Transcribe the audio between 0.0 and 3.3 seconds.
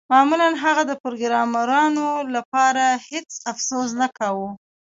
معمولاً هغه د پروګرامرانو لپاره هیڅ